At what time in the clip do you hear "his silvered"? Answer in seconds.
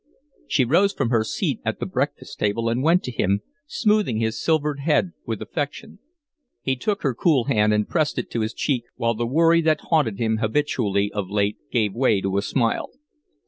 4.17-4.79